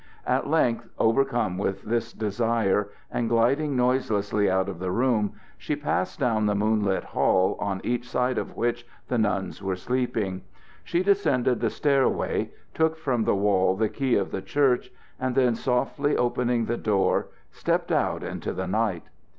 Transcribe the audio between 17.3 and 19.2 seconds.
stepped out into the night.